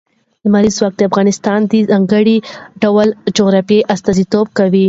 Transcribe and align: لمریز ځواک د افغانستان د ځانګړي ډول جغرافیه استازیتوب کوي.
لمریز 0.45 0.73
ځواک 0.79 0.93
د 0.97 1.01
افغانستان 1.09 1.59
د 1.71 1.73
ځانګړي 1.91 2.37
ډول 2.83 3.07
جغرافیه 3.37 3.87
استازیتوب 3.93 4.47
کوي. 4.57 4.79